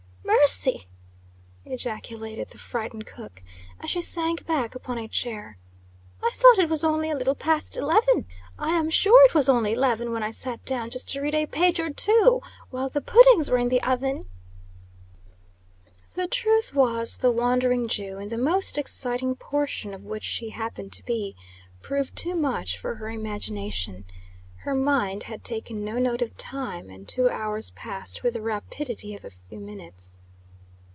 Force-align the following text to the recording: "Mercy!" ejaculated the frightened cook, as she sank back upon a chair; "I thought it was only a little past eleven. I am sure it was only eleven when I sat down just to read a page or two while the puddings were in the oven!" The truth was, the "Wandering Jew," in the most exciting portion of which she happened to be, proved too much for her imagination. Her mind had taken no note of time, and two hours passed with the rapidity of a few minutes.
"Mercy!" 0.43 0.87
ejaculated 1.65 2.49
the 2.49 2.57
frightened 2.57 3.05
cook, 3.05 3.43
as 3.79 3.91
she 3.91 4.01
sank 4.01 4.45
back 4.47 4.73
upon 4.73 4.97
a 4.97 5.07
chair; 5.07 5.57
"I 6.21 6.31
thought 6.33 6.57
it 6.57 6.67
was 6.69 6.83
only 6.83 7.11
a 7.11 7.15
little 7.15 7.35
past 7.35 7.77
eleven. 7.77 8.25
I 8.57 8.71
am 8.71 8.89
sure 8.89 9.23
it 9.25 9.35
was 9.35 9.47
only 9.47 9.73
eleven 9.73 10.11
when 10.11 10.23
I 10.23 10.31
sat 10.31 10.65
down 10.65 10.89
just 10.89 11.07
to 11.11 11.21
read 11.21 11.35
a 11.35 11.45
page 11.45 11.79
or 11.79 11.91
two 11.91 12.41
while 12.71 12.89
the 12.89 13.01
puddings 13.01 13.51
were 13.51 13.59
in 13.59 13.69
the 13.69 13.83
oven!" 13.83 14.23
The 16.15 16.27
truth 16.27 16.73
was, 16.73 17.17
the 17.19 17.31
"Wandering 17.31 17.87
Jew," 17.87 18.17
in 18.17 18.29
the 18.29 18.37
most 18.37 18.79
exciting 18.79 19.35
portion 19.35 19.93
of 19.93 20.03
which 20.05 20.23
she 20.23 20.49
happened 20.49 20.91
to 20.93 21.05
be, 21.05 21.35
proved 21.81 22.15
too 22.15 22.33
much 22.33 22.79
for 22.79 22.95
her 22.95 23.09
imagination. 23.09 24.05
Her 24.57 24.73
mind 24.73 25.23
had 25.23 25.43
taken 25.43 25.85
no 25.85 25.99
note 25.99 26.23
of 26.23 26.35
time, 26.35 26.89
and 26.89 27.07
two 27.07 27.29
hours 27.29 27.69
passed 27.71 28.23
with 28.23 28.33
the 28.33 28.41
rapidity 28.41 29.13
of 29.13 29.23
a 29.23 29.29
few 29.29 29.59
minutes. 29.59 30.17